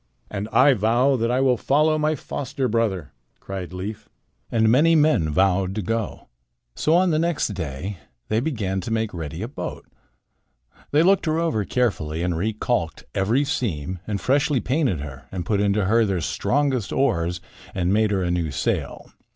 [0.31, 4.09] "And I vow that I will follow my foster brother," cried Leif.
[4.51, 6.27] And many men vowed to go.
[6.75, 9.85] So on the next day they began to make ready a boat.
[10.89, 15.61] They looked her over carefully and recalked every seam and freshly painted her and put
[15.61, 17.39] into her their strongest oars
[17.75, 19.11] and made her a new sail.